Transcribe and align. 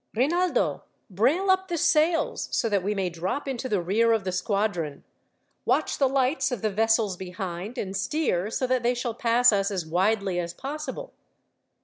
"Rinaldo, 0.15 0.81
brail 1.11 1.51
up 1.51 1.67
the 1.67 1.77
sails, 1.77 2.49
so 2.51 2.67
that 2.69 2.81
we 2.81 2.95
may 2.95 3.11
drop 3.11 3.47
into 3.47 3.69
the 3.69 3.79
rear 3.83 4.13
of 4.13 4.23
the 4.23 4.31
squadron. 4.31 5.03
Watch 5.63 5.99
the 5.99 6.09
lights 6.09 6.51
of 6.51 6.63
the 6.63 6.71
vessels 6.71 7.15
behind, 7.15 7.77
and 7.77 7.95
steer 7.95 8.49
so 8.49 8.65
that 8.65 8.81
they 8.81 8.95
shall 8.95 9.13
pass 9.13 9.51
us 9.53 9.69
as 9.69 9.85
widely 9.85 10.39
as 10.39 10.55
possible." 10.55 11.13